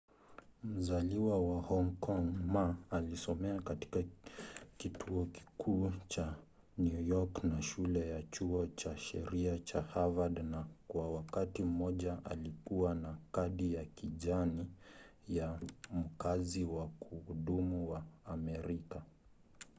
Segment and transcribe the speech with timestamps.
[0.63, 3.99] mzaliwa wa hong kong ma alisomea katika
[4.77, 6.35] kituo kikuu cha
[6.77, 12.95] new york na shule ya chuo cha sheria cha harvard na kwa wakati mmoja alikuwa
[12.95, 14.65] na kadi ya kijani”
[15.27, 15.59] ya
[15.93, 19.01] mkazi wa kudumu wa amerika